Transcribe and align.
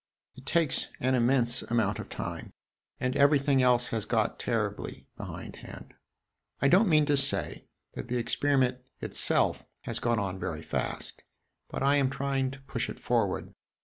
It 0.33 0.47
takes 0.47 0.87
an 0.99 1.13
immense 1.13 1.61
amount 1.61 1.99
of 1.99 2.09
time, 2.09 2.53
and 2.99 3.15
everything 3.15 3.61
else 3.61 3.89
has 3.89 4.03
got 4.03 4.39
terribly 4.39 5.05
behindhand. 5.15 5.93
I 6.59 6.69
don't 6.69 6.89
mean 6.89 7.05
to 7.05 7.15
say 7.15 7.67
that 7.93 8.07
the 8.07 8.17
experiment 8.17 8.79
itself 8.99 9.63
has 9.81 9.99
gone 9.99 10.17
on 10.19 10.39
very 10.39 10.63
fast; 10.63 11.21
but 11.69 11.83
I 11.83 11.97
am 11.97 12.09
trying 12.09 12.49
to 12.49 12.61
push 12.61 12.89
it 12.89 12.99
forward. 12.99 13.53